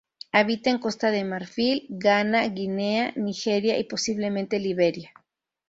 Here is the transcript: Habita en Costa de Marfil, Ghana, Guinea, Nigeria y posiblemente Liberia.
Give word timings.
Habita 0.31 0.71
en 0.71 0.79
Costa 0.79 1.11
de 1.11 1.23
Marfil, 1.23 1.85
Ghana, 1.91 2.47
Guinea, 2.47 3.13
Nigeria 3.15 3.77
y 3.77 3.83
posiblemente 3.83 4.57
Liberia. 4.57 5.11